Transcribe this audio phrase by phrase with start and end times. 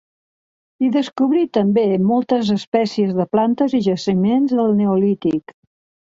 [0.83, 5.55] Hi descobrí també moltes espècies de plantes i jaciments del Neolític.